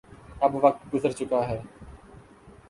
[0.41, 1.61] اب وقت گزر چکا ہے۔